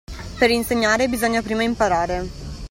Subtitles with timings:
[0.39, 2.27] Per insegnare bisogna prima imparare.